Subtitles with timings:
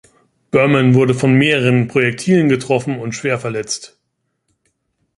[0.49, 3.99] Berman wurde von mehreren Projektilen getroffen und schwer verletzt.